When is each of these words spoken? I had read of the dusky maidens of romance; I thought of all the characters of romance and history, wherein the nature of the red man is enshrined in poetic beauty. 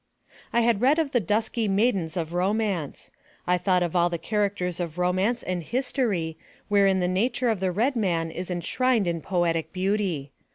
I 0.51 0.61
had 0.61 0.81
read 0.81 0.97
of 0.97 1.11
the 1.11 1.19
dusky 1.19 1.67
maidens 1.67 2.17
of 2.17 2.33
romance; 2.33 3.11
I 3.45 3.59
thought 3.59 3.83
of 3.83 3.95
all 3.95 4.09
the 4.09 4.17
characters 4.17 4.79
of 4.79 4.97
romance 4.97 5.43
and 5.43 5.61
history, 5.61 6.39
wherein 6.69 7.01
the 7.01 7.07
nature 7.07 7.49
of 7.49 7.59
the 7.59 7.71
red 7.71 7.95
man 7.95 8.31
is 8.31 8.49
enshrined 8.49 9.07
in 9.07 9.21
poetic 9.21 9.71
beauty. 9.71 10.31